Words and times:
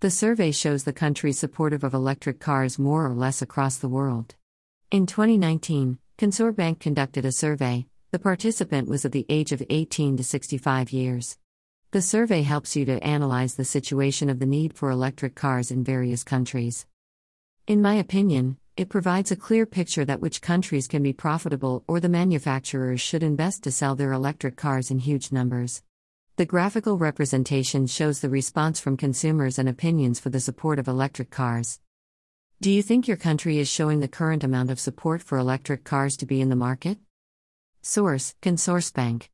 The 0.00 0.10
survey 0.12 0.52
shows 0.52 0.84
the 0.84 0.92
country 0.92 1.32
supportive 1.32 1.82
of 1.82 1.92
electric 1.92 2.38
cars 2.38 2.78
more 2.78 3.04
or 3.04 3.14
less 3.16 3.42
across 3.42 3.78
the 3.78 3.88
world. 3.88 4.36
In 4.92 5.06
2019, 5.06 5.98
Consorsbank 6.16 6.78
conducted 6.78 7.24
a 7.24 7.32
survey. 7.32 7.86
The 8.12 8.20
participant 8.20 8.86
was 8.86 9.04
of 9.04 9.10
the 9.10 9.26
age 9.28 9.50
of 9.50 9.60
18 9.68 10.16
to 10.18 10.22
65 10.22 10.92
years. 10.92 11.36
The 11.90 12.00
survey 12.00 12.42
helps 12.42 12.76
you 12.76 12.84
to 12.84 13.02
analyze 13.02 13.56
the 13.56 13.64
situation 13.64 14.30
of 14.30 14.38
the 14.38 14.46
need 14.46 14.72
for 14.72 14.92
electric 14.92 15.34
cars 15.34 15.72
in 15.72 15.82
various 15.82 16.22
countries. 16.22 16.86
In 17.66 17.82
my 17.82 17.94
opinion, 17.94 18.56
it 18.76 18.90
provides 18.90 19.32
a 19.32 19.36
clear 19.36 19.66
picture 19.66 20.04
that 20.04 20.20
which 20.20 20.40
countries 20.40 20.86
can 20.86 21.02
be 21.02 21.12
profitable 21.12 21.82
or 21.88 21.98
the 21.98 22.08
manufacturers 22.08 23.00
should 23.00 23.24
invest 23.24 23.64
to 23.64 23.72
sell 23.72 23.96
their 23.96 24.12
electric 24.12 24.54
cars 24.54 24.92
in 24.92 25.00
huge 25.00 25.32
numbers. 25.32 25.82
The 26.38 26.46
graphical 26.46 26.98
representation 26.98 27.88
shows 27.88 28.20
the 28.20 28.28
response 28.28 28.78
from 28.78 28.96
consumers 28.96 29.58
and 29.58 29.68
opinions 29.68 30.20
for 30.20 30.30
the 30.30 30.38
support 30.38 30.78
of 30.78 30.86
electric 30.86 31.30
cars. 31.30 31.80
Do 32.60 32.70
you 32.70 32.80
think 32.80 33.08
your 33.08 33.16
country 33.16 33.58
is 33.58 33.68
showing 33.68 33.98
the 33.98 34.06
current 34.06 34.44
amount 34.44 34.70
of 34.70 34.78
support 34.78 35.20
for 35.20 35.36
electric 35.36 35.82
cars 35.82 36.16
to 36.18 36.26
be 36.26 36.40
in 36.40 36.48
the 36.48 36.54
market? 36.54 36.98
Source 37.82 38.36
Consorsbank 38.40 39.26